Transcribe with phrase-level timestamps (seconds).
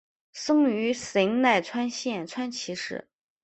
[0.31, 3.07] 生于神奈川县川崎市。